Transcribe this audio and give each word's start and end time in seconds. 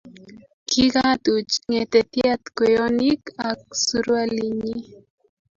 kigatuch 0.69 1.53
ngetetyaat 1.69 2.43
kweyonik 2.55 3.23
ak 3.49 3.61
surualinyi 3.85 4.75